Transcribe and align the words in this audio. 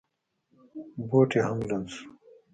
بوټ 1.09 1.29
یې 1.37 1.41
هم 1.47 1.57
لوند 1.67 1.87
شو. 1.93 2.07